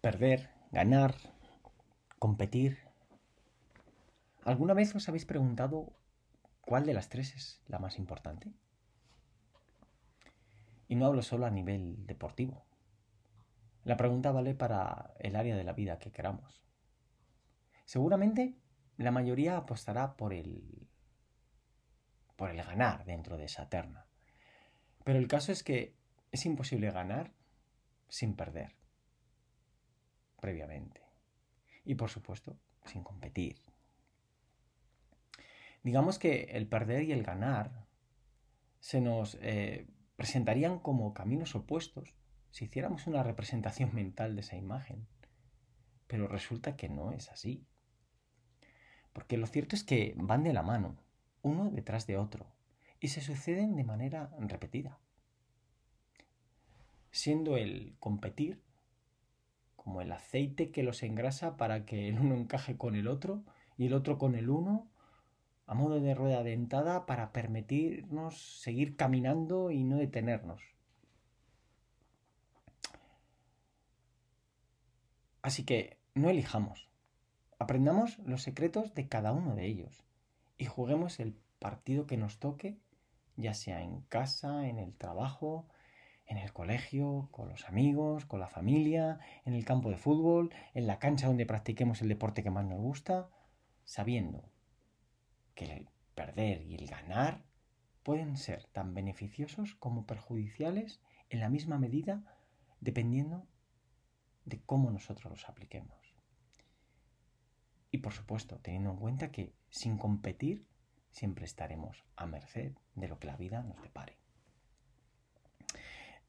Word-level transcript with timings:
perder, 0.00 0.50
ganar, 0.70 1.16
competir. 2.18 2.78
¿Alguna 4.44 4.74
vez 4.74 4.94
os 4.94 5.08
habéis 5.08 5.26
preguntado 5.26 5.92
cuál 6.60 6.86
de 6.86 6.94
las 6.94 7.08
tres 7.08 7.34
es 7.34 7.60
la 7.66 7.78
más 7.78 7.98
importante? 7.98 8.52
Y 10.86 10.94
no 10.94 11.06
hablo 11.06 11.22
solo 11.22 11.46
a 11.46 11.50
nivel 11.50 12.06
deportivo. 12.06 12.64
La 13.84 13.96
pregunta 13.96 14.30
vale 14.30 14.54
para 14.54 15.14
el 15.18 15.34
área 15.34 15.56
de 15.56 15.64
la 15.64 15.72
vida 15.72 15.98
que 15.98 16.12
queramos. 16.12 16.62
Seguramente 17.84 18.56
la 18.96 19.10
mayoría 19.10 19.56
apostará 19.56 20.16
por 20.16 20.32
el 20.32 20.86
por 22.36 22.50
el 22.50 22.62
ganar 22.62 23.04
dentro 23.04 23.36
de 23.36 23.46
esa 23.46 23.68
terna. 23.68 24.06
Pero 25.02 25.18
el 25.18 25.26
caso 25.26 25.50
es 25.50 25.64
que 25.64 25.96
es 26.30 26.46
imposible 26.46 26.92
ganar 26.92 27.32
sin 28.08 28.36
perder 28.36 28.77
previamente. 30.40 31.02
Y 31.84 31.94
por 31.94 32.10
supuesto, 32.10 32.58
sin 32.84 33.02
competir. 33.02 33.60
Digamos 35.82 36.18
que 36.18 36.42
el 36.52 36.68
perder 36.68 37.04
y 37.04 37.12
el 37.12 37.22
ganar 37.22 37.86
se 38.80 39.00
nos 39.00 39.38
eh, 39.40 39.86
presentarían 40.16 40.78
como 40.80 41.14
caminos 41.14 41.54
opuestos 41.54 42.14
si 42.50 42.64
hiciéramos 42.64 43.06
una 43.06 43.22
representación 43.22 43.94
mental 43.94 44.34
de 44.34 44.40
esa 44.40 44.56
imagen. 44.56 45.06
Pero 46.06 46.26
resulta 46.26 46.76
que 46.76 46.88
no 46.88 47.12
es 47.12 47.28
así. 47.30 47.66
Porque 49.12 49.36
lo 49.36 49.46
cierto 49.46 49.76
es 49.76 49.84
que 49.84 50.14
van 50.16 50.42
de 50.42 50.52
la 50.52 50.62
mano, 50.62 50.96
uno 51.42 51.70
detrás 51.70 52.06
de 52.06 52.16
otro, 52.16 52.46
y 53.00 53.08
se 53.08 53.20
suceden 53.20 53.76
de 53.76 53.84
manera 53.84 54.30
repetida. 54.38 54.98
Siendo 57.10 57.56
el 57.56 57.96
competir 57.98 58.62
como 59.88 60.02
el 60.02 60.12
aceite 60.12 60.70
que 60.70 60.82
los 60.82 61.02
engrasa 61.02 61.56
para 61.56 61.86
que 61.86 62.10
el 62.10 62.20
uno 62.20 62.34
encaje 62.34 62.76
con 62.76 62.94
el 62.94 63.08
otro 63.08 63.42
y 63.78 63.86
el 63.86 63.94
otro 63.94 64.18
con 64.18 64.34
el 64.34 64.50
uno, 64.50 64.86
a 65.64 65.72
modo 65.72 65.98
de 65.98 66.14
rueda 66.14 66.42
dentada 66.42 67.06
para 67.06 67.32
permitirnos 67.32 68.60
seguir 68.60 68.96
caminando 68.96 69.70
y 69.70 69.84
no 69.84 69.96
detenernos. 69.96 70.60
Así 75.40 75.64
que 75.64 75.96
no 76.12 76.28
elijamos, 76.28 76.90
aprendamos 77.58 78.18
los 78.26 78.42
secretos 78.42 78.92
de 78.92 79.08
cada 79.08 79.32
uno 79.32 79.54
de 79.54 79.64
ellos 79.64 80.04
y 80.58 80.66
juguemos 80.66 81.18
el 81.18 81.34
partido 81.60 82.06
que 82.06 82.18
nos 82.18 82.38
toque, 82.38 82.78
ya 83.36 83.54
sea 83.54 83.80
en 83.80 84.02
casa, 84.02 84.68
en 84.68 84.78
el 84.78 84.92
trabajo, 84.92 85.66
en 86.28 86.36
el 86.36 86.52
colegio, 86.52 87.28
con 87.32 87.48
los 87.48 87.66
amigos, 87.66 88.26
con 88.26 88.38
la 88.38 88.48
familia, 88.48 89.18
en 89.44 89.54
el 89.54 89.64
campo 89.64 89.90
de 89.90 89.96
fútbol, 89.96 90.52
en 90.74 90.86
la 90.86 90.98
cancha 90.98 91.26
donde 91.26 91.46
practiquemos 91.46 92.02
el 92.02 92.08
deporte 92.08 92.42
que 92.42 92.50
más 92.50 92.66
nos 92.66 92.78
gusta, 92.78 93.30
sabiendo 93.84 94.50
que 95.54 95.64
el 95.64 95.88
perder 96.14 96.62
y 96.62 96.74
el 96.74 96.86
ganar 96.86 97.44
pueden 98.02 98.36
ser 98.36 98.66
tan 98.66 98.94
beneficiosos 98.94 99.74
como 99.74 100.06
perjudiciales 100.06 101.00
en 101.30 101.40
la 101.40 101.48
misma 101.48 101.78
medida 101.78 102.22
dependiendo 102.80 103.46
de 104.44 104.60
cómo 104.60 104.90
nosotros 104.90 105.30
los 105.30 105.48
apliquemos. 105.48 105.96
Y 107.90 107.98
por 107.98 108.12
supuesto, 108.12 108.58
teniendo 108.60 108.90
en 108.90 108.96
cuenta 108.98 109.30
que 109.30 109.54
sin 109.70 109.96
competir 109.96 110.66
siempre 111.10 111.46
estaremos 111.46 112.04
a 112.16 112.26
merced 112.26 112.74
de 112.94 113.08
lo 113.08 113.18
que 113.18 113.26
la 113.26 113.36
vida 113.36 113.62
nos 113.62 113.80
depare. 113.82 114.18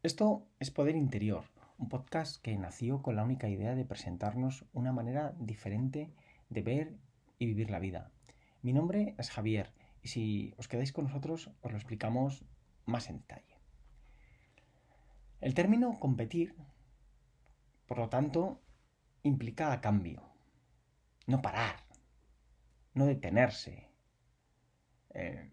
Esto 0.02 0.48
es 0.62 0.72
Poder 0.72 0.96
Interior, 0.96 1.44
un 1.78 1.90
podcast 1.90 2.42
que 2.42 2.56
nació 2.56 3.02
con 3.02 3.18
la 3.18 3.24
única 3.26 3.50
idea 3.50 3.76
de 3.76 3.84
presentarnos 3.84 4.64
una 4.72 4.94
manera 4.94 5.36
diferente 5.38 6.14
de 6.48 6.62
ver 6.62 6.98
y 7.38 7.48
vivir 7.48 7.70
la 7.70 7.80
vida. 7.80 8.10
Mi 8.62 8.72
nombre 8.72 9.14
es 9.18 9.30
Javier 9.30 9.74
y 10.02 10.08
si 10.08 10.54
os 10.58 10.70
quedáis 10.70 10.94
con 10.94 11.04
nosotros 11.04 11.52
os 11.62 11.72
lo 11.74 11.78
explicamos 11.78 12.46
más 12.86 13.10
en 13.10 13.18
detalle. 13.18 13.60
El 15.42 15.54
término 15.54 16.00
competir, 16.00 16.56
por 17.86 17.98
lo 17.98 18.08
tanto, 18.08 18.62
implica 19.24 19.82
cambio, 19.82 20.24
no 21.28 21.42
parar, 21.42 21.76
no 22.94 23.06
detenerse, 23.06 23.90
eh, 25.10 25.52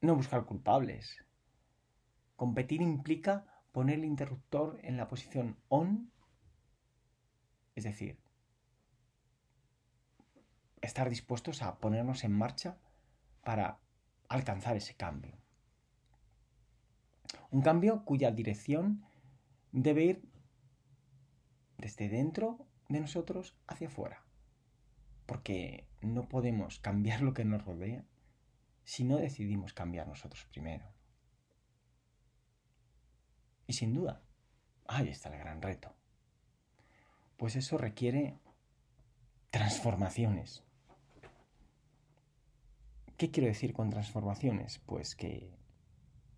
no 0.00 0.14
buscar 0.14 0.44
culpables. 0.44 1.26
Competir 2.36 2.80
implica 2.80 3.51
poner 3.72 3.98
el 3.98 4.04
interruptor 4.04 4.78
en 4.82 4.96
la 4.96 5.08
posición 5.08 5.56
on, 5.68 6.12
es 7.74 7.84
decir, 7.84 8.18
estar 10.82 11.08
dispuestos 11.08 11.62
a 11.62 11.78
ponernos 11.78 12.24
en 12.24 12.32
marcha 12.32 12.78
para 13.42 13.80
alcanzar 14.28 14.76
ese 14.76 14.94
cambio. 14.94 15.36
Un 17.50 17.62
cambio 17.62 18.04
cuya 18.04 18.30
dirección 18.30 19.04
debe 19.72 20.04
ir 20.04 20.28
desde 21.78 22.08
dentro 22.08 22.66
de 22.88 23.00
nosotros 23.00 23.56
hacia 23.66 23.88
afuera. 23.88 24.22
Porque 25.26 25.86
no 26.00 26.28
podemos 26.28 26.78
cambiar 26.80 27.22
lo 27.22 27.32
que 27.32 27.44
nos 27.44 27.64
rodea 27.64 28.04
si 28.84 29.04
no 29.04 29.16
decidimos 29.16 29.72
cambiar 29.72 30.08
nosotros 30.08 30.46
primero. 30.50 30.84
Y 33.72 33.74
sin 33.74 33.94
duda, 33.94 34.20
ahí 34.86 35.08
está 35.08 35.30
el 35.30 35.38
gran 35.38 35.62
reto. 35.62 35.96
Pues 37.38 37.56
eso 37.56 37.78
requiere 37.78 38.38
transformaciones. 39.48 40.62
¿Qué 43.16 43.30
quiero 43.30 43.48
decir 43.48 43.72
con 43.72 43.88
transformaciones? 43.88 44.78
Pues 44.80 45.16
que 45.16 45.56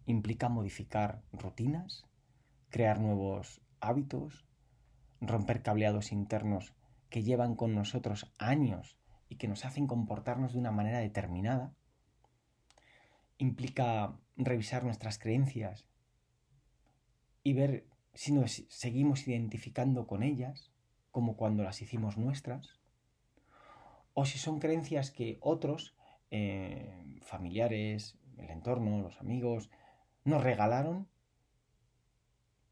implica 0.06 0.48
modificar 0.48 1.24
rutinas, 1.32 2.06
crear 2.70 3.00
nuevos 3.00 3.60
hábitos, 3.80 4.46
romper 5.20 5.60
cableados 5.62 6.12
internos 6.12 6.72
que 7.10 7.24
llevan 7.24 7.56
con 7.56 7.74
nosotros 7.74 8.32
años 8.38 8.96
y 9.28 9.38
que 9.38 9.48
nos 9.48 9.64
hacen 9.64 9.88
comportarnos 9.88 10.52
de 10.52 10.60
una 10.60 10.70
manera 10.70 11.00
determinada. 11.00 11.74
Implica 13.38 14.20
revisar 14.36 14.84
nuestras 14.84 15.18
creencias 15.18 15.84
y 17.44 17.52
ver 17.52 17.86
si 18.14 18.32
nos 18.32 18.64
seguimos 18.68 19.28
identificando 19.28 20.06
con 20.06 20.22
ellas, 20.22 20.72
como 21.12 21.36
cuando 21.36 21.62
las 21.62 21.80
hicimos 21.82 22.16
nuestras, 22.16 22.80
o 24.14 24.24
si 24.24 24.38
son 24.38 24.58
creencias 24.58 25.10
que 25.10 25.38
otros, 25.40 25.94
eh, 26.30 27.20
familiares, 27.22 28.18
el 28.38 28.50
entorno, 28.50 29.02
los 29.02 29.20
amigos, 29.20 29.70
nos 30.24 30.42
regalaron 30.42 31.06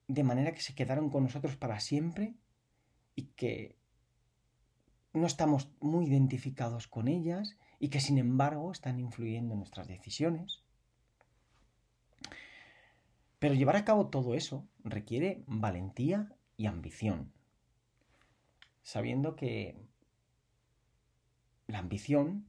de 0.09 0.25
manera 0.25 0.53
que 0.53 0.61
se 0.61 0.75
quedaron 0.75 1.11
con 1.11 1.25
nosotros 1.25 1.56
para 1.56 1.78
siempre 1.81 2.34
y 3.15 3.27
que 3.37 3.77
no 5.12 5.27
estamos 5.27 5.71
muy 5.81 6.06
identificados 6.06 6.88
con 6.88 7.09
ellas 7.09 7.56
y 7.78 7.88
que 7.88 8.00
sin 8.00 8.19
embargo 8.19 8.72
están 8.72 8.99
influyendo 8.99 9.55
en 9.55 9.61
nuestras 9.61 9.88
decisiones. 9.88 10.62
Pero 13.43 13.55
llevar 13.55 13.75
a 13.75 13.85
cabo 13.85 14.07
todo 14.07 14.37
eso 14.37 14.69
requiere 14.85 15.43
valentía 15.49 16.33
y 16.57 16.67
ambición, 16.67 17.33
sabiendo 18.85 19.35
que 19.35 19.77
la 21.67 21.81
ambición 21.81 22.49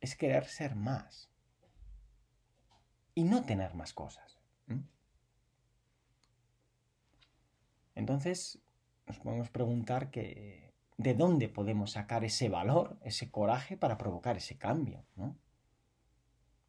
es 0.00 0.14
querer 0.14 0.44
ser 0.44 0.76
más 0.76 1.32
y 3.16 3.24
no 3.24 3.44
tener 3.44 3.74
más 3.74 3.92
cosas. 3.92 4.38
Entonces 7.96 8.60
nos 9.04 9.18
podemos 9.18 9.50
preguntar 9.50 10.12
que, 10.12 10.72
de 10.96 11.14
dónde 11.14 11.48
podemos 11.48 11.90
sacar 11.90 12.22
ese 12.24 12.48
valor, 12.48 13.00
ese 13.02 13.32
coraje 13.32 13.76
para 13.76 13.98
provocar 13.98 14.36
ese 14.36 14.56
cambio, 14.58 15.04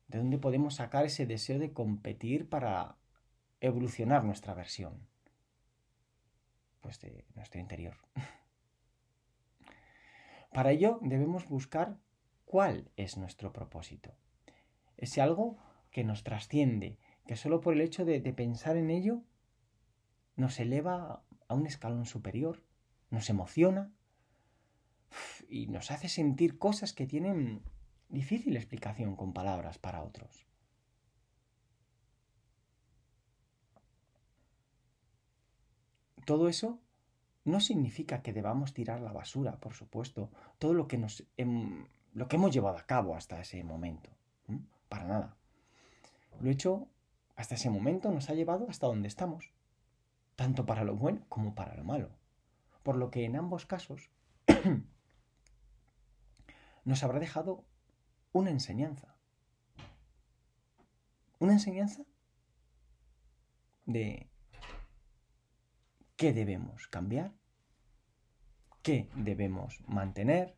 ¿De 0.07 0.17
dónde 0.17 0.39
podemos 0.39 0.73
sacar 0.73 1.05
ese 1.05 1.27
deseo 1.27 1.59
de 1.59 1.71
competir 1.71 2.49
para 2.49 2.98
evolucionar 3.61 4.23
nuestra 4.23 4.53
versión 4.53 5.07
pues 6.81 6.99
de 7.01 7.25
nuestro 7.35 7.59
interior. 7.59 7.97
Para 10.53 10.71
ello 10.71 10.99
debemos 11.01 11.47
buscar 11.47 11.97
cuál 12.45 12.91
es 12.95 13.17
nuestro 13.17 13.53
propósito. 13.53 14.15
Ese 14.97 15.21
algo 15.21 15.57
que 15.91 16.03
nos 16.03 16.23
trasciende, 16.23 16.97
que 17.25 17.35
solo 17.35 17.61
por 17.61 17.73
el 17.73 17.81
hecho 17.81 18.05
de, 18.05 18.21
de 18.21 18.33
pensar 18.33 18.77
en 18.77 18.89
ello 18.89 19.23
nos 20.35 20.59
eleva 20.59 21.23
a 21.47 21.53
un 21.53 21.67
escalón 21.67 22.05
superior, 22.05 22.63
nos 23.09 23.29
emociona 23.29 23.91
y 25.47 25.67
nos 25.67 25.91
hace 25.91 26.09
sentir 26.09 26.57
cosas 26.57 26.93
que 26.93 27.07
tienen 27.07 27.63
difícil 28.07 28.55
explicación 28.55 29.15
con 29.15 29.33
palabras 29.33 29.77
para 29.77 30.03
otros. 30.03 30.48
Todo 36.29 36.47
eso 36.47 36.77
no 37.43 37.59
significa 37.59 38.21
que 38.21 38.33
debamos 38.33 38.75
tirar 38.75 39.01
la 39.01 39.11
basura, 39.11 39.59
por 39.59 39.73
supuesto, 39.73 40.29
todo 40.59 40.75
lo 40.75 40.87
que, 40.87 40.99
nos, 40.99 41.23
lo 42.13 42.27
que 42.27 42.35
hemos 42.35 42.53
llevado 42.53 42.77
a 42.77 42.85
cabo 42.85 43.15
hasta 43.15 43.41
ese 43.41 43.63
momento. 43.63 44.11
Para 44.89 45.07
nada. 45.07 45.37
Lo 46.39 46.51
hecho 46.51 46.87
hasta 47.35 47.55
ese 47.55 47.71
momento 47.71 48.11
nos 48.11 48.29
ha 48.29 48.35
llevado 48.35 48.67
hasta 48.69 48.85
donde 48.85 49.07
estamos, 49.07 49.51
tanto 50.35 50.67
para 50.67 50.83
lo 50.83 50.95
bueno 50.95 51.25
como 51.29 51.55
para 51.55 51.73
lo 51.73 51.83
malo. 51.83 52.11
Por 52.83 52.95
lo 52.95 53.09
que 53.09 53.25
en 53.25 53.35
ambos 53.35 53.65
casos 53.65 54.11
nos 56.85 57.03
habrá 57.03 57.17
dejado 57.17 57.63
una 58.33 58.51
enseñanza. 58.51 59.15
Una 61.39 61.53
enseñanza 61.53 62.03
de 63.87 64.28
qué 66.19 66.33
debemos 66.33 66.89
cambiar, 66.89 67.31
qué 68.83 69.09
debemos 69.15 69.79
mantener, 69.87 70.57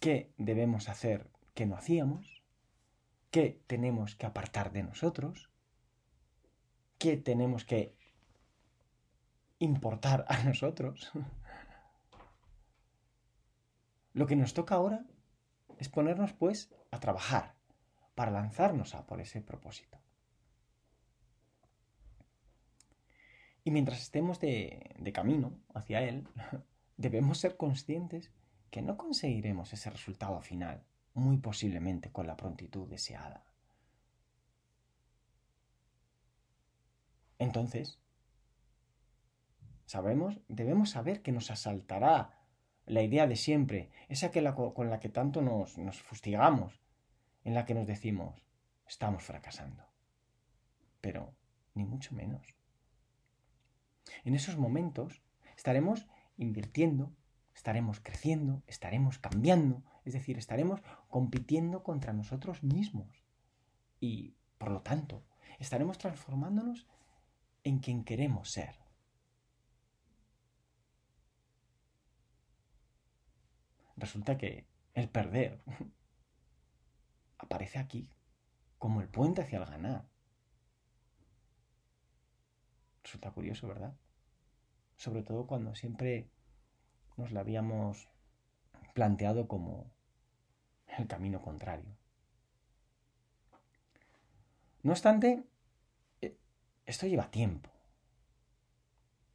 qué 0.00 0.34
debemos 0.36 0.90
hacer 0.90 1.30
que 1.54 1.64
no 1.64 1.74
hacíamos, 1.74 2.42
qué 3.30 3.62
tenemos 3.66 4.16
que 4.16 4.26
apartar 4.26 4.70
de 4.70 4.82
nosotros, 4.82 5.48
qué 6.98 7.16
tenemos 7.16 7.64
que 7.64 7.96
importar 9.60 10.26
a 10.28 10.42
nosotros. 10.42 11.10
Lo 14.12 14.26
que 14.26 14.36
nos 14.36 14.52
toca 14.52 14.74
ahora 14.74 15.06
es 15.78 15.88
ponernos 15.88 16.34
pues 16.34 16.70
a 16.90 17.00
trabajar 17.00 17.54
para 18.14 18.30
lanzarnos 18.30 18.94
a 18.94 19.06
por 19.06 19.22
ese 19.22 19.40
propósito. 19.40 20.03
Y 23.64 23.70
mientras 23.70 24.02
estemos 24.02 24.40
de, 24.40 25.10
camino 25.14 25.58
hacia 25.72 26.02
él, 26.02 26.28
debemos 26.98 27.38
ser 27.38 27.56
conscientes 27.56 28.30
que 28.70 28.82
no 28.82 28.98
conseguiremos 28.98 29.72
ese 29.72 29.88
resultado 29.88 30.40
final, 30.42 30.84
muy 31.14 31.38
posiblemente 31.38 32.12
con 32.12 32.26
la 32.26 32.36
prontitud 32.36 32.86
deseada. 32.88 33.46
Entonces, 37.38 37.98
sabemos, 39.86 40.40
debemos 40.48 40.90
saber 40.90 41.22
que 41.22 41.32
nos 41.32 41.50
asaltará 41.50 42.38
la 42.84 43.02
idea 43.02 43.26
de 43.26 43.36
siempre, 43.36 43.90
esa 44.08 44.30
que 44.30 44.44
con 44.74 44.90
la 44.90 45.00
que 45.00 45.08
tanto 45.08 45.40
nos, 45.40 45.78
nos 45.78 46.02
fustigamos, 46.02 46.82
en 47.44 47.54
la 47.54 47.64
que 47.64 47.74
nos 47.74 47.86
decimos, 47.86 48.44
estamos 48.86 49.22
fracasando. 49.22 49.84
Pero, 51.00 51.34
ni 51.74 51.84
mucho 51.84 52.14
menos. 52.14 52.54
En 54.24 54.34
esos 54.34 54.56
momentos 54.56 55.22
estaremos 55.56 56.06
invirtiendo, 56.36 57.14
estaremos 57.54 58.00
creciendo, 58.00 58.62
estaremos 58.66 59.18
cambiando, 59.18 59.82
es 60.04 60.12
decir, 60.12 60.38
estaremos 60.38 60.80
compitiendo 61.08 61.82
contra 61.82 62.12
nosotros 62.12 62.62
mismos. 62.62 63.24
Y, 64.00 64.34
por 64.58 64.70
lo 64.70 64.82
tanto, 64.82 65.24
estaremos 65.58 65.98
transformándonos 65.98 66.86
en 67.62 67.78
quien 67.78 68.04
queremos 68.04 68.50
ser. 68.50 68.76
Resulta 73.96 74.36
que 74.36 74.66
el 74.92 75.08
perder 75.08 75.62
aparece 77.38 77.78
aquí 77.78 78.10
como 78.78 79.00
el 79.00 79.08
puente 79.08 79.42
hacia 79.42 79.58
el 79.58 79.64
ganar. 79.66 80.13
Resulta 83.04 83.30
curioso, 83.30 83.68
¿verdad? 83.68 83.94
Sobre 84.96 85.22
todo 85.22 85.46
cuando 85.46 85.74
siempre 85.74 86.30
nos 87.16 87.32
la 87.32 87.40
habíamos 87.40 88.08
planteado 88.94 89.46
como 89.46 89.92
el 90.98 91.06
camino 91.06 91.42
contrario. 91.42 91.96
No 94.82 94.92
obstante, 94.92 95.44
eh, 96.22 96.38
esto 96.86 97.06
lleva 97.06 97.30
tiempo. 97.30 97.70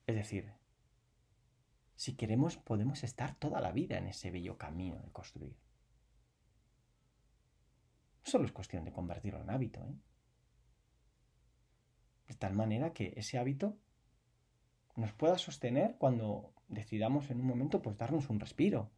Es 0.08 0.16
decir, 0.16 0.52
si 1.96 2.16
queremos 2.16 2.58
podemos 2.58 3.04
estar 3.04 3.36
toda 3.36 3.62
la 3.62 3.72
vida 3.72 3.98
en 3.98 4.08
ese 4.08 4.32
bello 4.32 4.58
camino 4.58 5.00
de 5.00 5.12
construir. 5.12 5.56
Solo 8.24 8.46
es 8.46 8.52
cuestión 8.52 8.86
de 8.86 8.92
convertirlo 8.92 9.42
en 9.42 9.50
hábito. 9.50 9.80
¿eh? 9.82 10.09
De 12.30 12.36
tal 12.36 12.54
manera 12.54 12.94
que 12.94 13.14
ese 13.18 13.40
hábito 13.40 13.76
nos 14.96 15.12
pueda 15.14 15.38
sostener 15.40 15.98
cuando 15.98 16.54
decidamos 16.68 17.32
en 17.32 17.42
un 17.42 17.48
momento 17.48 17.82
pues 17.82 17.98
darnos 17.98 18.30
un 18.30 18.40
respiro. 18.40 18.92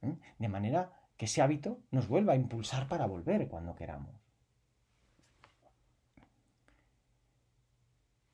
¿Eh? 0.00 0.16
De 0.38 0.48
manera 0.48 0.90
que 1.18 1.26
ese 1.26 1.42
hábito 1.42 1.82
nos 1.90 2.08
vuelva 2.08 2.32
a 2.32 2.36
impulsar 2.36 2.88
para 2.88 3.06
volver 3.06 3.46
cuando 3.48 3.76
queramos. 3.76 4.14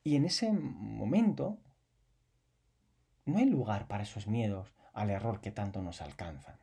Y 0.05 0.17
en 0.17 0.25
ese 0.25 0.53
momento 0.53 1.59
no 3.25 3.39
hay 3.39 3.47
lugar 3.47 3.89
para 3.89 4.05
esos 4.05 4.29
miedos 4.29 4.73
al 4.93 5.11
error 5.11 5.41
que 5.41 5.51
tanto 5.51 5.83
nos 5.83 6.01
alcanzan 6.01 6.59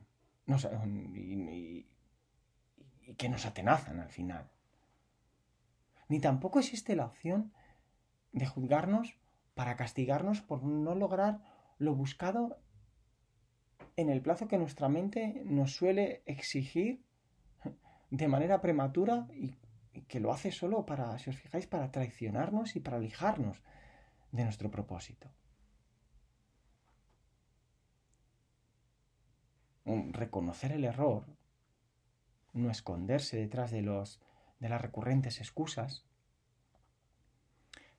y 1.14 1.86
que 3.16 3.28
nos 3.28 3.44
atenazan 3.44 4.00
al 4.00 4.08
final. 4.08 4.50
Ni 6.10 6.18
tampoco 6.18 6.58
existe 6.58 6.96
la 6.96 7.06
opción 7.06 7.52
de 8.32 8.44
juzgarnos 8.44 9.16
para 9.54 9.76
castigarnos 9.76 10.40
por 10.42 10.64
no 10.64 10.96
lograr 10.96 11.40
lo 11.78 11.94
buscado 11.94 12.58
en 13.94 14.10
el 14.10 14.20
plazo 14.20 14.48
que 14.48 14.58
nuestra 14.58 14.88
mente 14.88 15.40
nos 15.46 15.76
suele 15.76 16.24
exigir 16.26 17.04
de 18.10 18.26
manera 18.26 18.60
prematura 18.60 19.28
y, 19.32 19.54
que 20.08 20.18
lo 20.18 20.32
hace 20.32 20.50
solo 20.50 20.84
para, 20.84 21.16
si 21.20 21.30
os 21.30 21.36
fijáis, 21.36 21.68
para 21.68 21.92
traicionarnos 21.92 22.74
y 22.74 22.80
para 22.80 22.96
alejarnos 22.96 23.62
de 24.32 24.44
nuestro 24.44 24.70
propósito. 24.70 25.30
reconocer 30.12 30.72
el 30.72 30.84
error, 30.84 31.24
no 32.52 32.70
esconderse 32.70 33.36
detrás 33.36 33.70
de, 33.72 33.82
los, 33.82 34.20
de 34.60 34.68
las 34.68 34.80
recurrentes 34.80 35.40
excusas, 35.40 36.06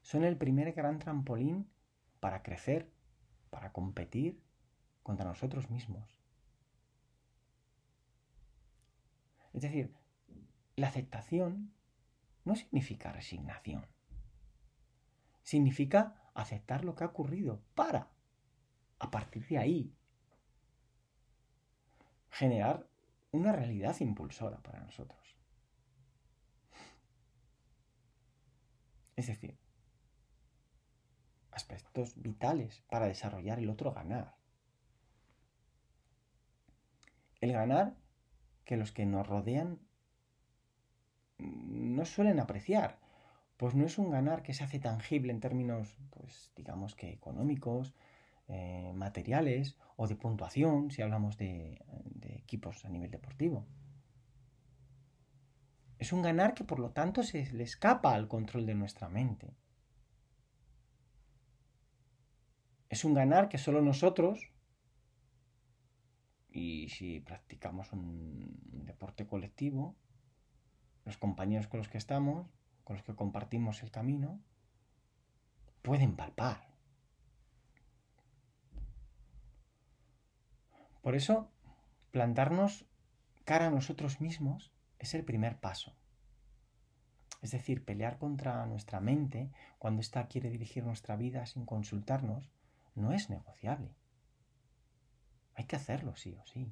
son 0.02 0.24
el 0.24 0.38
primer 0.38 0.74
gran 0.74 1.00
trampolín 1.00 1.70
para 2.20 2.44
crecer, 2.44 2.92
para 3.50 3.72
competir 3.72 4.42
contra 5.04 5.26
nosotros 5.26 5.70
mismos. 5.70 6.18
Es 9.54 9.62
decir, 9.62 9.94
la 10.76 10.88
aceptación 10.88 11.74
no 12.46 12.56
significa 12.56 13.12
resignación. 13.12 13.86
Significa 15.44 16.32
aceptar 16.34 16.86
lo 16.86 16.96
que 16.96 17.04
ha 17.04 17.08
ocurrido 17.08 17.62
para, 17.76 18.10
a 19.00 19.12
partir 19.12 19.46
de 19.48 19.58
ahí, 19.58 19.96
generar 22.30 22.88
una 23.32 23.52
realidad 23.52 24.00
impulsora 24.00 24.60
para 24.60 24.80
nosotros. 24.80 25.41
Es 29.22 29.28
decir, 29.28 29.56
aspectos 31.52 32.20
vitales 32.20 32.82
para 32.90 33.06
desarrollar 33.06 33.60
el 33.60 33.70
otro 33.70 33.94
ganar. 33.94 34.34
El 37.40 37.54
ganar 37.54 37.96
que 38.66 38.78
los 38.78 38.92
que 38.92 39.06
nos 39.06 39.28
rodean 39.28 39.78
no 41.38 42.04
suelen 42.06 42.40
apreciar, 42.40 42.98
pues 43.58 43.76
no 43.76 43.86
es 43.86 44.00
un 44.00 44.10
ganar 44.10 44.42
que 44.42 44.56
se 44.56 44.64
hace 44.64 44.80
tangible 44.80 45.32
en 45.32 45.40
términos, 45.40 46.00
pues 46.10 46.52
digamos 46.56 46.96
que 46.96 47.12
económicos, 47.12 47.94
eh, 48.48 48.92
materiales 48.96 49.78
o 49.98 50.08
de 50.08 50.16
puntuación, 50.16 50.90
si 50.90 51.04
hablamos 51.04 51.38
de, 51.38 51.80
de 52.06 52.38
equipos 52.38 52.86
a 52.86 52.90
nivel 52.90 53.12
deportivo. 53.12 53.68
Es 56.02 56.12
un 56.12 56.24
ganar 56.24 56.56
que 56.56 56.64
por 56.64 56.80
lo 56.80 56.90
tanto 56.90 57.22
se 57.22 57.46
le 57.54 57.64
escapa 57.64 58.16
al 58.16 58.28
control 58.28 58.66
de 58.66 58.74
nuestra 58.74 59.08
mente. 59.08 59.54
Es 62.90 63.06
un 63.06 63.14
ganar 63.14 63.50
que 63.50 63.60
solo 63.60 63.84
nosotros, 63.84 64.52
y 66.50 66.90
si 66.90 67.20
practicamos 67.20 67.94
un 67.94 68.84
deporte 68.88 69.28
colectivo, 69.28 69.96
los 71.06 71.20
compañeros 71.20 71.68
con 71.68 71.78
los 71.78 71.88
que 71.88 72.00
estamos, 72.00 72.48
con 72.84 72.96
los 72.96 73.06
que 73.06 73.14
compartimos 73.14 73.84
el 73.84 73.92
camino, 73.92 74.42
pueden 75.84 76.16
palpar. 76.16 76.68
Por 81.04 81.14
eso, 81.14 81.52
plantarnos 82.10 82.88
cara 83.46 83.68
a 83.68 83.72
nosotros 83.72 84.20
mismos 84.20 84.72
es 85.06 85.14
el 85.14 85.24
primer 85.24 85.60
paso. 85.60 85.96
Es 87.42 87.52
decir, 87.52 87.84
pelear 87.84 88.20
contra 88.20 88.66
nuestra 88.68 89.00
mente 89.00 89.52
cuando 89.80 90.02
ésta 90.02 90.28
quiere 90.28 90.50
dirigir 90.52 90.84
nuestra 90.86 91.16
vida 91.16 91.46
sin 91.46 91.66
consultarnos 91.66 92.52
no 92.94 93.12
es 93.14 93.30
negociable. 93.30 93.96
Hay 95.56 95.66
que 95.66 95.76
hacerlo 95.76 96.16
sí 96.16 96.38
o 96.40 96.46
sí. 96.46 96.72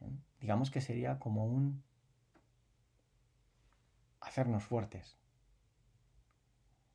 ¿Eh? 0.00 0.10
Digamos 0.40 0.70
que 0.70 0.80
sería 0.80 1.18
como 1.18 1.44
un 1.44 1.82
hacernos 4.20 4.64
fuertes. 4.64 5.18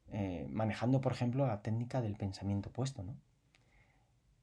Eh, 0.07 0.47
manejando, 0.49 0.99
por 0.99 1.13
ejemplo, 1.13 1.47
la 1.47 1.61
técnica 1.61 2.01
del 2.01 2.17
pensamiento 2.17 2.69
opuesto, 2.69 3.03
¿no? 3.03 3.15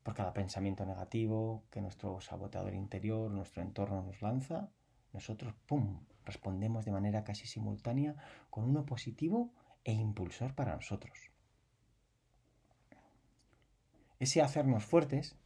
Por 0.03 0.15
cada 0.15 0.33
pensamiento 0.33 0.87
negativo 0.87 1.65
que 1.71 1.81
nuestro 1.81 2.21
saboteador 2.21 2.75
interior, 2.75 3.31
nuestro 3.31 3.63
entorno 3.63 4.03
nos 4.03 4.23
lanza, 4.23 4.71
nosotros, 5.13 5.55
¡pum!, 5.67 6.01
respondemos 6.25 6.85
de 6.85 6.93
manera 6.93 7.25
casi 7.25 7.47
simultánea 7.47 8.17
con 8.51 8.65
uno 8.65 8.85
positivo 8.85 9.53
e 9.85 9.93
impulsor 9.93 10.55
para 10.55 10.75
nosotros. 10.75 11.31
Ese 14.19 14.43
hacernos 14.43 14.85
fuertes 14.85 15.37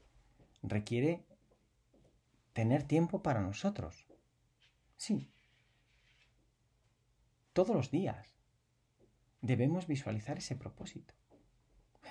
requiere 0.63 1.25
tener 2.53 2.83
tiempo 2.83 3.23
para 3.23 3.41
nosotros. 3.41 4.07
Sí. 4.97 5.31
Todos 7.53 7.77
los 7.77 7.91
días 7.91 8.35
debemos 9.43 9.87
visualizar 9.87 10.39
ese 10.39 10.57
propósito. 10.57 11.15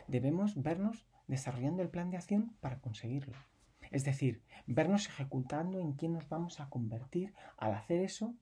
Debemos 0.07 0.61
vernos 0.61 1.05
desarrollando 1.27 1.81
el 1.81 1.89
plan 1.89 2.09
de 2.09 2.17
acción 2.17 2.55
para 2.59 2.79
conseguirlo. 2.79 3.35
Es 3.91 4.05
decir, 4.05 4.43
vernos 4.67 5.07
ejecutando 5.07 5.79
en 5.79 5.93
quién 5.93 6.13
nos 6.13 6.29
vamos 6.29 6.59
a 6.59 6.69
convertir 6.69 7.33
al 7.57 7.73
hacer 7.73 8.01
eso 8.01 8.35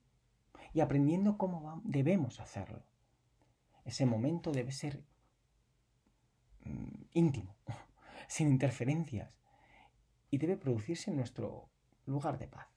y 0.72 0.80
aprendiendo 0.80 1.38
cómo 1.38 1.80
debemos 1.84 2.40
hacerlo. 2.40 2.84
Ese 3.84 4.06
momento 4.06 4.52
debe 4.52 4.72
ser 4.72 5.02
mm, 6.64 7.02
íntimo, 7.12 7.56
sin 8.28 8.48
interferencias, 8.48 9.36
y 10.30 10.38
debe 10.38 10.56
producirse 10.56 11.10
en 11.10 11.16
nuestro 11.16 11.68
lugar 12.06 12.38
de 12.38 12.46
paz, 12.46 12.68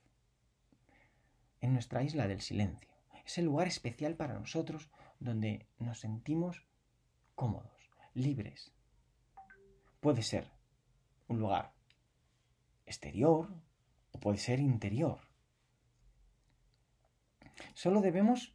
en 1.61 1.73
nuestra 1.73 2.01
isla 2.01 2.27
del 2.27 2.41
silencio. 2.41 2.89
Es 3.25 3.37
el 3.37 3.45
lugar 3.45 3.67
especial 3.67 4.15
para 4.15 4.33
nosotros 4.33 4.89
donde 5.19 5.67
nos 5.77 5.99
sentimos 5.99 6.65
cómodos, 7.35 7.91
libres. 8.13 8.72
Puede 10.03 10.21
ser 10.21 10.51
un 11.29 11.39
lugar 11.39 11.71
exterior 12.85 13.47
o 14.11 14.19
puede 14.19 14.37
ser 14.37 14.59
interior. 14.59 15.21
Solo 17.73 18.01
debemos 18.01 18.53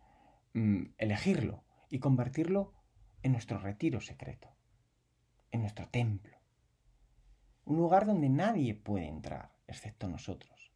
mm, 0.52 0.88
elegirlo 0.98 1.64
y 1.88 2.00
convertirlo 2.00 2.74
en 3.22 3.32
nuestro 3.32 3.58
retiro 3.58 4.02
secreto, 4.02 4.54
en 5.50 5.62
nuestro 5.62 5.88
templo. 5.88 6.36
Un 7.64 7.78
lugar 7.78 8.04
donde 8.04 8.28
nadie 8.28 8.74
puede 8.74 9.08
entrar, 9.08 9.54
excepto 9.66 10.06
nosotros. 10.06 10.70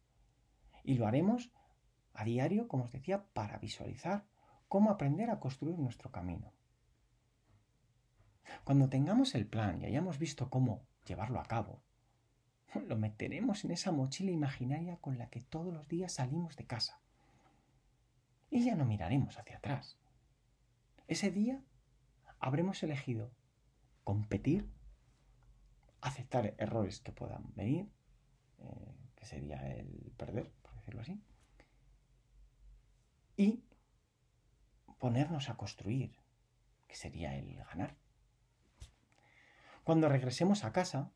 Y 0.83 0.95
lo 0.95 1.05
haremos 1.05 1.51
a 2.15 2.25
diario, 2.25 2.67
como 2.67 2.85
os 2.85 2.91
decía, 2.91 3.27
para 3.33 3.59
visualizar 3.59 4.25
cómo 4.67 4.89
aprender 4.89 5.29
a 5.29 5.39
construir 5.39 5.77
nuestro 5.77 6.11
camino. 6.11 6.51
Cuando 8.63 8.89
tengamos 8.89 9.35
el 9.35 9.45
plan 9.45 9.81
y 9.81 9.85
hayamos 9.85 10.19
visto 10.19 10.49
cómo 10.49 10.85
llevarlo 11.05 11.39
a 11.39 11.45
cabo, 11.45 11.81
lo 12.87 12.97
meteremos 12.97 13.63
en 13.65 13.71
esa 13.71 13.91
mochila 13.91 14.31
imaginaria 14.31 14.97
con 14.97 15.17
la 15.17 15.29
que 15.29 15.41
todos 15.41 15.73
los 15.73 15.87
días 15.87 16.13
salimos 16.13 16.55
de 16.55 16.65
casa. 16.65 16.99
Y 18.49 18.65
ya 18.65 18.75
no 18.75 18.85
miraremos 18.85 19.37
hacia 19.37 19.57
atrás. 19.57 19.97
Ese 21.07 21.31
día 21.31 21.61
habremos 22.39 22.83
elegido 22.83 23.31
competir, 24.03 24.69
aceptar 26.01 26.53
errores 26.57 26.99
que 26.99 27.11
puedan 27.11 27.53
venir, 27.55 27.89
eh, 28.59 28.95
que 29.15 29.25
sería 29.25 29.73
el 29.75 30.13
perder, 30.17 30.51
por 30.61 30.75
decirlo 30.75 31.01
así, 31.01 31.21
y 33.37 33.63
ponernos 34.99 35.49
a 35.49 35.55
construir, 35.55 36.15
que 36.87 36.95
sería 36.95 37.35
el 37.35 37.55
ganar. 37.55 37.95
Cuando 39.83 40.07
regresemos 40.07 40.63
a 40.63 40.71
casa, 40.71 41.11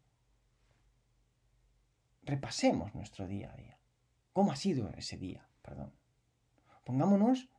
repasemos 2.23 2.93
nuestro 2.93 3.27
día 3.27 3.51
a 3.53 3.55
día. 3.55 3.79
¿Cómo 4.33 4.51
ha 4.51 4.55
sido 4.55 4.89
ese 4.91 5.17
día? 5.17 5.47
Perdón. 5.61 5.93
Pongámonos 6.83 7.49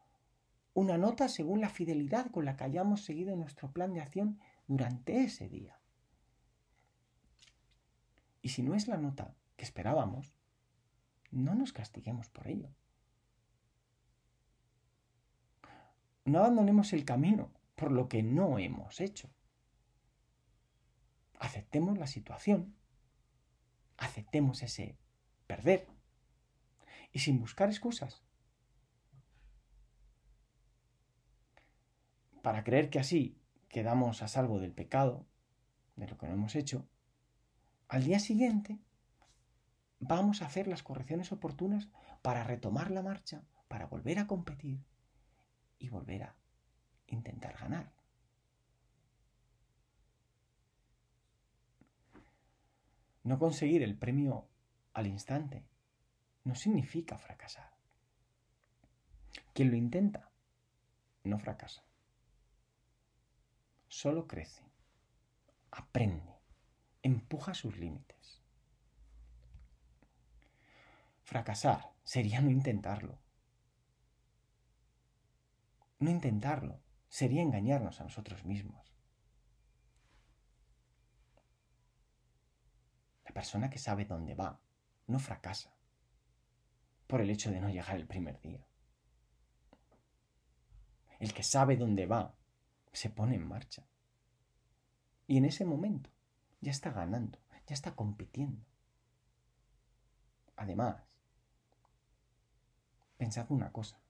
una 0.75 0.99
nota 0.99 1.29
según 1.29 1.61
la 1.61 1.71
fidelidad 1.71 2.31
con 2.31 2.45
la 2.45 2.57
que 2.57 2.65
hayamos 2.65 3.05
seguido 3.05 3.35
nuestro 3.37 3.73
plan 3.73 3.95
de 3.95 4.01
acción 4.01 4.39
durante 4.67 5.23
ese 5.25 5.49
día. 5.49 5.81
Y 8.43 8.51
si 8.51 8.63
no 8.63 8.75
es 8.75 8.87
la 8.87 8.97
nota 8.97 9.35
que 9.57 9.65
esperábamos, 9.65 10.35
no 11.31 11.55
nos 11.55 11.73
castiguemos 11.73 12.29
por 12.29 12.49
ello. 12.49 12.71
No 16.25 16.41
abandonemos 16.41 16.93
el 16.93 17.05
camino 17.05 17.51
por 17.75 17.91
lo 17.91 18.09
que 18.09 18.23
no 18.23 18.59
hemos 18.59 19.01
hecho. 19.01 19.31
Aceptemos 21.39 21.99
la 21.99 22.07
situación, 22.07 22.77
aceptemos 23.97 24.63
ese 24.63 24.99
perder. 25.47 25.89
Y 27.13 27.21
sin 27.21 27.41
buscar 27.41 27.69
excusas, 27.69 28.23
para 32.43 32.65
creer 32.65 32.91
que 32.91 32.99
así 32.99 33.41
quedamos 33.69 34.23
a 34.23 34.29
salvo 34.29 34.59
del 34.59 34.73
pecado, 34.73 35.27
de 35.97 36.07
lo 36.07 36.19
que 36.19 36.27
no 36.27 36.35
hemos 36.35 36.55
hecho, 36.55 36.89
al 37.89 38.05
día 38.05 38.19
siguiente 38.19 38.79
vamos 40.01 40.43
a 40.43 40.47
hacer 40.47 40.69
las 40.69 40.83
correcciones 40.83 41.33
oportunas 41.33 41.89
para 42.23 42.45
retomar 42.45 42.91
la 42.91 43.03
marcha, 43.03 43.43
para 43.69 43.87
volver 43.87 44.19
a 44.19 44.27
competir 44.27 44.85
y 45.79 45.89
volver 45.89 46.25
a 46.25 46.37
intentar 47.07 47.57
ganar. 47.59 47.98
No 53.29 53.39
conseguir 53.39 53.83
el 53.83 53.95
premio 53.95 54.49
al 54.95 55.07
instante 55.07 55.63
no 56.45 56.55
significa 56.55 57.19
fracasar. 57.19 57.77
Quien 59.53 59.71
lo 59.71 59.77
intenta 59.77 60.31
no 61.25 61.39
fracasa 61.39 61.85
solo 63.87 64.27
crece, 64.27 64.65
aprende, 65.71 66.41
empuja 67.03 67.53
sus 67.53 67.77
límites. 67.77 68.41
Fracasar 71.23 71.93
sería 72.05 72.41
no 72.41 72.51
intentarlo. 72.51 73.19
No 75.99 76.09
intentarlo 76.09 76.81
sería 77.11 77.43
engañarnos 77.43 78.01
a 78.01 78.05
nosotros 78.05 78.47
mismos. 78.47 78.89
La 83.28 83.28
persona 83.39 83.71
que 83.71 83.79
sabe 83.79 84.05
dónde 84.05 84.35
va 84.35 84.61
no 85.07 85.21
fracasa 85.21 85.73
por 87.07 87.21
el 87.21 87.31
hecho 87.31 87.53
de 87.53 87.61
no 87.61 87.71
llegar 87.71 87.95
el 87.95 88.09
primer 88.09 88.41
día. 88.41 88.67
El 91.21 91.33
que 91.33 91.45
sabe 91.45 91.77
dónde 91.77 92.07
va 92.07 92.35
se 92.93 93.11
pone 93.11 93.37
en 93.37 93.47
marcha. 93.47 93.87
Y 95.29 95.37
en 95.37 95.45
ese 95.45 95.65
momento 95.65 96.11
ya 96.61 96.73
está 96.73 96.91
ganando, 96.91 97.39
ya 97.69 97.75
está 97.75 97.95
compitiendo. 97.95 98.61
Además, 100.57 100.97
pensad 103.19 103.47
una 103.51 103.71
cosa. 103.71 104.01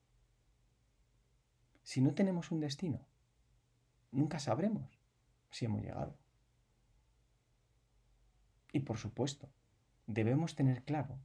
Si 1.83 2.01
no 2.01 2.15
tenemos 2.15 2.51
un 2.51 2.61
destino, 2.61 3.07
nunca 4.11 4.39
sabremos 4.39 4.89
si 5.51 5.67
hemos 5.67 5.83
llegado. 5.83 6.17
Y 8.73 8.81
por 8.81 8.99
supuesto, 8.99 9.51
debemos 10.07 10.55
tener 10.55 10.85
claro 10.85 11.21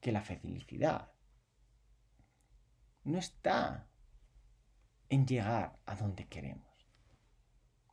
que 0.00 0.12
la 0.12 0.22
felicidad 0.22 1.12
no 3.04 3.18
está 3.18 3.88
en 5.08 5.26
llegar 5.26 5.78
a 5.86 5.96
donde 5.96 6.26
queremos 6.28 6.72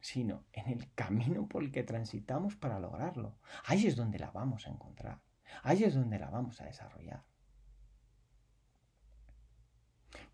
sino 0.01 0.46
en 0.53 0.67
el 0.67 0.93
camino 0.93 1.48
por 1.48 1.63
el 1.63 1.72
que 1.72 1.84
transitamos 1.84 2.55
para 2.55 2.79
lograrlo. 2.79 3.38
Ahí 3.65 3.86
es 3.86 3.96
donde 3.96 4.19
la 4.19 4.31
vamos 4.31 4.65
a 4.67 4.72
encontrar. 4.72 5.22
Ahí 5.63 5.84
es 5.84 5.93
donde 5.93 6.19
la 6.19 6.29
vamos 6.29 6.62
a 6.62 6.65
desarrollar. 6.65 7.25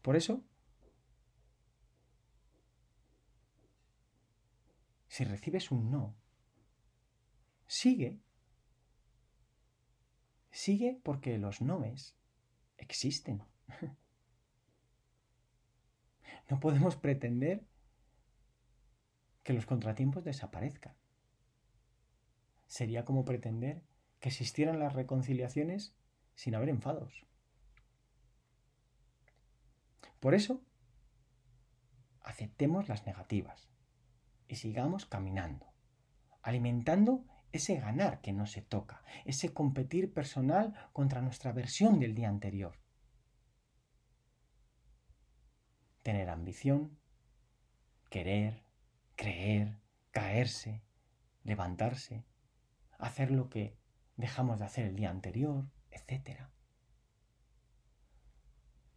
Por 0.02 0.16
eso, 0.16 0.44
si 5.08 5.24
recibes 5.24 5.72
un 5.72 5.90
no, 5.90 6.16
sigue. 7.66 8.22
Sigue 10.56 10.98
porque 11.04 11.38
los 11.38 11.62
noes 11.62 12.16
existen. 12.78 13.44
No 16.50 16.60
podemos 16.60 16.96
pretender 16.96 17.66
que 19.42 19.52
los 19.52 19.66
contratiempos 19.66 20.24
desaparezcan. 20.24 20.96
Sería 22.68 23.04
como 23.04 23.26
pretender 23.26 23.84
que 24.20 24.30
existieran 24.30 24.78
las 24.78 24.94
reconciliaciones 24.94 25.96
sin 26.36 26.54
haber 26.54 26.70
enfados. 26.70 27.26
Por 30.20 30.36
eso, 30.36 30.62
aceptemos 32.22 32.88
las 32.88 33.08
negativas 33.08 33.72
y 34.48 34.58
sigamos 34.58 35.08
caminando, 35.08 35.66
alimentando 36.44 37.26
ese 37.56 37.78
ganar 37.78 38.22
que 38.22 38.34
no 38.34 38.46
se 38.46 38.62
toca, 38.62 39.04
ese 39.26 39.54
competir 39.54 40.14
personal 40.14 40.74
contra 40.94 41.22
nuestra 41.22 41.52
versión 41.52 42.00
del 42.00 42.16
día 42.16 42.30
anterior. 42.30 42.78
Tener 46.04 46.30
ambición, 46.30 47.00
querer, 48.10 48.64
creer, 49.16 49.80
caerse, 50.12 50.84
levantarse, 51.44 52.26
hacer 52.98 53.32
lo 53.32 53.50
que 53.50 53.78
dejamos 54.16 54.60
de 54.60 54.66
hacer 54.66 54.86
el 54.86 54.96
día 54.96 55.10
anterior, 55.10 55.66
etc. 55.92 56.42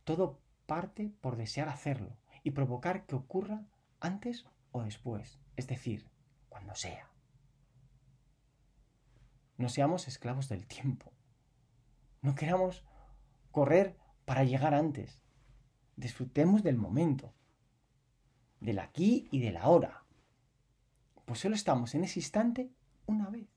Todo 0.05 0.41
parte 0.67 1.13
por 1.21 1.37
desear 1.37 1.69
hacerlo 1.69 2.17
y 2.43 2.51
provocar 2.51 3.07
que 3.07 3.17
ocurra 3.17 3.67
antes 4.01 4.47
o 4.71 4.83
después, 4.83 5.41
es 5.57 5.67
decir, 5.67 6.11
cuando 6.49 6.75
sea. 6.75 7.08
No 9.59 9.69
seamos 9.69 10.09
esclavos 10.09 10.49
del 10.49 10.67
tiempo. 10.67 11.13
No 12.23 12.35
queramos 12.35 12.85
correr 13.51 13.99
para 14.25 14.45
llegar 14.45 14.73
antes. 14.73 15.21
Disfrutemos 15.97 16.63
del 16.63 16.77
momento, 16.77 17.35
del 18.61 18.79
aquí 18.79 19.29
y 19.33 19.41
del 19.41 19.57
ahora. 19.57 20.05
Pues 21.25 21.41
solo 21.41 21.57
estamos 21.57 21.95
en 21.95 22.05
ese 22.05 22.21
instante 22.21 22.71
una 23.07 23.29
vez. 23.29 23.49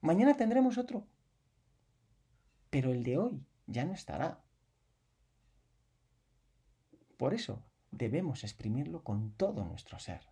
Mañana 0.00 0.36
tendremos 0.36 0.78
otro. 0.78 1.06
Pero 2.70 2.90
el 2.90 3.04
de 3.04 3.18
hoy 3.18 3.46
ya 3.66 3.84
no 3.84 3.94
estará. 3.94 4.42
Por 7.16 7.34
eso 7.34 7.62
debemos 7.92 8.42
exprimirlo 8.42 9.04
con 9.04 9.30
todo 9.32 9.64
nuestro 9.64 10.00
ser. 10.00 10.26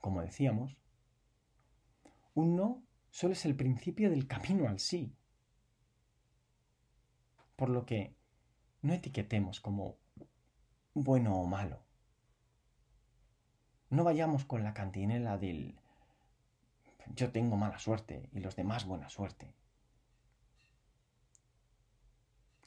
Como 0.00 0.22
decíamos, 0.22 0.76
un 2.38 2.54
no 2.54 2.84
solo 3.10 3.32
es 3.32 3.44
el 3.44 3.56
principio 3.56 4.10
del 4.10 4.28
camino 4.28 4.68
al 4.68 4.78
sí. 4.78 5.16
Por 7.56 7.68
lo 7.68 7.84
que 7.84 8.14
no 8.80 8.92
etiquetemos 8.92 9.60
como 9.60 9.98
bueno 10.94 11.34
o 11.34 11.46
malo. 11.46 11.82
No 13.90 14.04
vayamos 14.04 14.44
con 14.44 14.62
la 14.62 14.72
cantinela 14.72 15.36
del 15.36 15.80
yo 17.14 17.32
tengo 17.32 17.56
mala 17.56 17.78
suerte 17.78 18.28
y 18.32 18.38
los 18.38 18.54
demás 18.54 18.84
buena 18.84 19.08
suerte. 19.08 19.54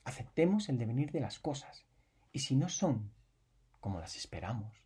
Aceptemos 0.04 0.68
el 0.68 0.80
devenir 0.80 1.12
de 1.12 1.22
las 1.22 1.40
cosas 1.40 1.86
y 2.34 2.40
si 2.40 2.56
no 2.56 2.68
son 2.68 3.14
como 3.80 4.02
las 4.02 4.18
esperamos, 4.18 4.84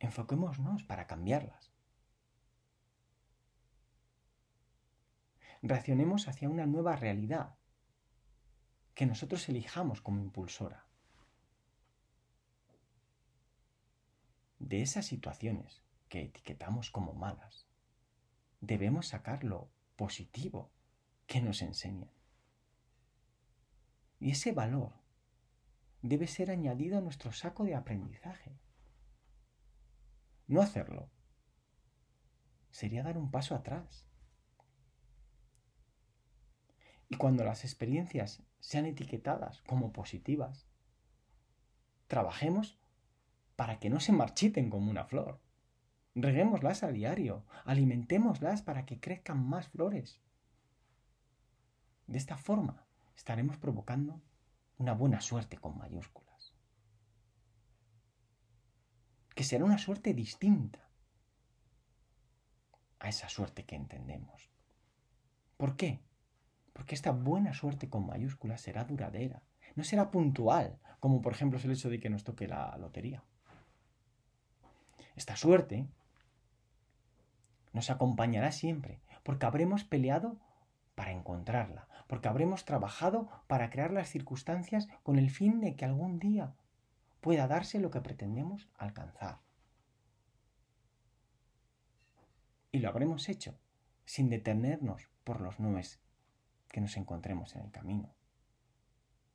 enfoquémonos 0.00 0.82
para 0.82 1.06
cambiarlas. 1.06 1.75
Reaccionemos 5.68 6.28
hacia 6.28 6.48
una 6.48 6.64
nueva 6.64 6.94
realidad 6.94 7.56
que 8.94 9.04
nosotros 9.04 9.48
elijamos 9.48 10.00
como 10.00 10.20
impulsora. 10.20 10.86
De 14.60 14.80
esas 14.80 15.06
situaciones 15.06 15.82
que 16.08 16.22
etiquetamos 16.22 16.92
como 16.92 17.14
malas, 17.14 17.66
debemos 18.60 19.08
sacar 19.08 19.42
lo 19.42 19.68
positivo 19.96 20.70
que 21.26 21.40
nos 21.40 21.60
enseñan. 21.62 22.12
Y 24.20 24.30
ese 24.30 24.52
valor 24.52 24.92
debe 26.00 26.28
ser 26.28 26.52
añadido 26.52 26.96
a 26.96 27.00
nuestro 27.00 27.32
saco 27.32 27.64
de 27.64 27.74
aprendizaje. 27.74 28.56
No 30.46 30.62
hacerlo 30.62 31.10
sería 32.70 33.02
dar 33.02 33.18
un 33.18 33.32
paso 33.32 33.56
atrás. 33.56 34.05
Y 37.08 37.16
cuando 37.16 37.44
las 37.44 37.64
experiencias 37.64 38.42
sean 38.60 38.86
etiquetadas 38.86 39.62
como 39.62 39.92
positivas, 39.92 40.66
trabajemos 42.08 42.78
para 43.54 43.78
que 43.78 43.90
no 43.90 44.00
se 44.00 44.12
marchiten 44.12 44.70
como 44.70 44.90
una 44.90 45.04
flor. 45.04 45.40
Reguémoslas 46.14 46.82
a 46.82 46.88
diario, 46.88 47.46
alimentémoslas 47.64 48.62
para 48.62 48.86
que 48.86 49.00
crezcan 49.00 49.46
más 49.46 49.68
flores. 49.68 50.20
De 52.06 52.18
esta 52.18 52.36
forma 52.36 52.86
estaremos 53.14 53.56
provocando 53.56 54.22
una 54.78 54.92
buena 54.92 55.20
suerte 55.20 55.58
con 55.58 55.76
mayúsculas. 55.78 56.54
Que 59.34 59.44
será 59.44 59.64
una 59.64 59.78
suerte 59.78 60.14
distinta 60.14 60.88
a 62.98 63.08
esa 63.08 63.28
suerte 63.28 63.64
que 63.64 63.76
entendemos. 63.76 64.50
¿Por 65.56 65.76
qué? 65.76 66.05
Porque 66.76 66.94
esta 66.94 67.10
buena 67.10 67.54
suerte 67.54 67.88
con 67.88 68.04
mayúsculas 68.06 68.60
será 68.60 68.84
duradera, 68.84 69.42
no 69.76 69.82
será 69.82 70.10
puntual, 70.10 70.78
como 71.00 71.22
por 71.22 71.32
ejemplo 71.32 71.58
es 71.58 71.64
el 71.64 71.70
hecho 71.70 71.88
de 71.88 71.98
que 71.98 72.10
nos 72.10 72.22
toque 72.22 72.46
la 72.46 72.76
lotería. 72.76 73.24
Esta 75.14 75.36
suerte 75.36 75.88
nos 77.72 77.88
acompañará 77.88 78.52
siempre, 78.52 79.00
porque 79.22 79.46
habremos 79.46 79.84
peleado 79.84 80.36
para 80.94 81.12
encontrarla, 81.12 81.88
porque 82.08 82.28
habremos 82.28 82.66
trabajado 82.66 83.30
para 83.46 83.70
crear 83.70 83.90
las 83.90 84.10
circunstancias 84.10 84.86
con 85.02 85.18
el 85.18 85.30
fin 85.30 85.60
de 85.60 85.76
que 85.76 85.86
algún 85.86 86.18
día 86.18 86.56
pueda 87.22 87.48
darse 87.48 87.80
lo 87.80 87.90
que 87.90 88.02
pretendemos 88.02 88.68
alcanzar. 88.76 89.40
Y 92.70 92.80
lo 92.80 92.90
habremos 92.90 93.30
hecho 93.30 93.58
sin 94.04 94.28
detenernos 94.28 95.08
por 95.24 95.40
los 95.40 95.58
nues 95.58 96.05
que 96.76 96.82
nos 96.82 96.98
encontremos 96.98 97.56
en 97.56 97.62
el 97.62 97.70
camino, 97.70 98.14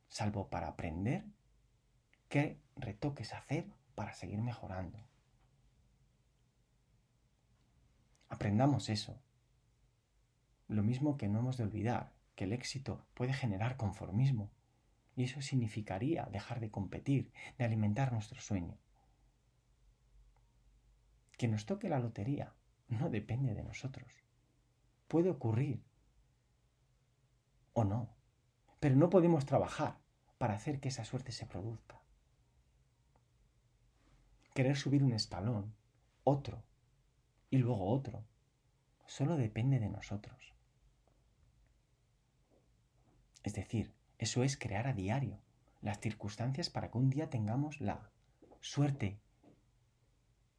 salvo 0.10 0.52
para 0.52 0.68
aprender 0.68 1.26
qué 2.30 2.62
retoques 2.76 3.34
hacer 3.34 3.66
para 3.96 4.14
seguir 4.14 4.40
mejorando. 4.40 5.00
Aprendamos 8.30 8.90
eso. 8.90 9.20
Lo 10.68 10.84
mismo 10.84 11.18
que 11.18 11.30
no 11.30 11.40
hemos 11.40 11.58
de 11.58 11.64
olvidar 11.64 12.14
que 12.36 12.44
el 12.44 12.54
éxito 12.54 13.08
puede 13.16 13.34
generar 13.34 13.76
conformismo. 13.76 14.52
Y 15.16 15.24
eso 15.24 15.42
significaría 15.42 16.26
dejar 16.26 16.60
de 16.60 16.70
competir, 16.70 17.34
de 17.58 17.66
alimentar 17.66 18.14
nuestro 18.14 18.40
sueño. 18.40 18.78
Que 21.40 21.48
nos 21.48 21.66
toque 21.66 21.90
la 21.90 21.98
lotería 21.98 22.54
no 22.88 23.10
depende 23.10 23.56
de 23.56 23.64
nosotros. 23.64 24.14
Puede 25.08 25.32
ocurrir 25.32 25.84
o 27.74 27.84
no, 27.84 28.10
pero 28.80 28.96
no 28.96 29.10
podemos 29.10 29.46
trabajar 29.46 30.00
para 30.38 30.56
hacer 30.56 30.80
que 30.80 30.90
esa 30.90 31.06
suerte 31.06 31.32
se 31.32 31.46
produzca. 31.46 32.02
Querer 34.54 34.76
subir 34.76 35.04
un 35.04 35.14
escalón, 35.14 35.74
otro, 36.24 36.64
y 37.50 37.58
luego 37.58 37.90
otro. 37.90 38.24
Solo 39.06 39.38
depende 39.38 39.80
de 39.80 39.90
nosotros. 39.90 40.54
Es 43.44 43.54
decir, 43.54 43.94
eso 44.18 44.44
es 44.44 44.58
crear 44.58 44.88
a 44.88 44.94
diario 44.94 45.40
las 45.82 46.00
circunstancias 46.00 46.70
para 46.70 46.92
que 46.92 46.98
un 46.98 47.10
día 47.10 47.30
tengamos 47.30 47.82
la 47.82 48.12
suerte 48.62 49.20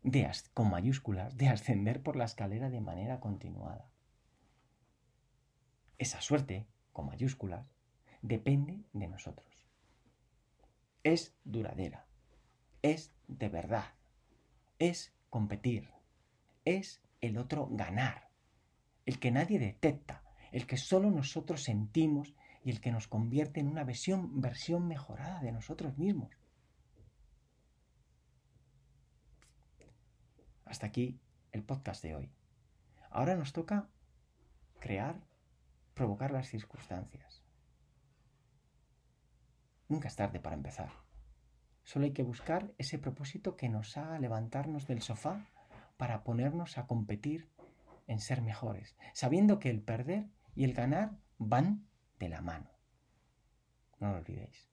de, 0.02 0.30
con 0.52 0.70
mayúsculas, 0.70 1.36
de 1.36 1.48
ascender 1.48 2.02
por 2.02 2.16
la 2.16 2.24
escalera 2.24 2.70
de 2.70 2.80
manera 2.80 3.20
continuada. 3.20 3.88
Esa 5.98 6.20
suerte, 6.20 6.66
con 6.92 7.06
mayúsculas, 7.06 7.66
depende 8.20 8.84
de 8.92 9.08
nosotros. 9.08 9.48
Es 11.02 11.34
duradera, 11.44 12.06
es 12.82 13.12
de 13.26 13.48
verdad, 13.48 13.94
es 14.78 15.12
competir, 15.30 15.90
es 16.64 17.02
el 17.20 17.38
otro 17.38 17.68
ganar, 17.70 18.28
el 19.06 19.18
que 19.18 19.30
nadie 19.30 19.58
detecta, 19.58 20.22
el 20.52 20.66
que 20.66 20.76
solo 20.76 21.10
nosotros 21.10 21.62
sentimos 21.62 22.34
y 22.64 22.70
el 22.70 22.80
que 22.80 22.92
nos 22.92 23.08
convierte 23.08 23.60
en 23.60 23.68
una 23.68 23.84
versión, 23.84 24.40
versión 24.40 24.86
mejorada 24.86 25.40
de 25.40 25.52
nosotros 25.52 25.98
mismos. 25.98 26.30
Hasta 30.64 30.86
aquí 30.86 31.18
el 31.50 31.64
podcast 31.64 32.02
de 32.02 32.14
hoy. 32.14 32.30
Ahora 33.10 33.36
nos 33.36 33.52
toca 33.52 33.88
crear, 34.78 35.20
provocar 36.02 36.32
las 36.32 36.48
circunstancias. 36.48 37.44
Nunca 39.86 40.08
es 40.08 40.16
tarde 40.16 40.40
para 40.40 40.56
empezar. 40.56 40.90
Solo 41.84 42.06
hay 42.06 42.12
que 42.12 42.24
buscar 42.24 42.72
ese 42.76 42.98
propósito 42.98 43.56
que 43.56 43.68
nos 43.68 43.96
haga 43.96 44.18
levantarnos 44.18 44.88
del 44.88 45.00
sofá 45.00 45.46
para 45.98 46.24
ponernos 46.24 46.76
a 46.76 46.88
competir 46.88 47.52
en 48.08 48.18
ser 48.18 48.42
mejores, 48.42 48.96
sabiendo 49.14 49.60
que 49.60 49.70
el 49.70 49.80
perder 49.80 50.26
y 50.56 50.64
el 50.64 50.74
ganar 50.74 51.20
van 51.38 51.86
de 52.18 52.30
la 52.30 52.40
mano. 52.40 52.72
No 54.00 54.10
lo 54.10 54.18
olvidéis. 54.18 54.72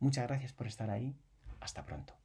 Muchas 0.00 0.26
gracias 0.26 0.52
por 0.52 0.66
estar 0.66 0.90
ahí. 0.90 1.18
Hasta 1.60 1.86
pronto. 1.86 2.17